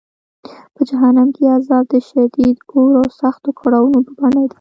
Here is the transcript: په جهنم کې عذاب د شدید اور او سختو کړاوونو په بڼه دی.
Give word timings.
په 0.75 0.81
جهنم 0.89 1.27
کې 1.35 1.51
عذاب 1.55 1.85
د 1.93 1.95
شدید 2.09 2.57
اور 2.73 2.91
او 3.01 3.05
سختو 3.19 3.49
کړاوونو 3.59 3.99
په 4.05 4.11
بڼه 4.17 4.39
دی. 4.45 4.49